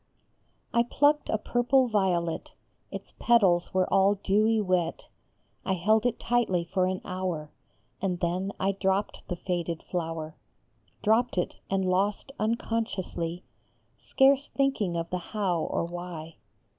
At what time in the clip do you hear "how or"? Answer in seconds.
15.19-15.85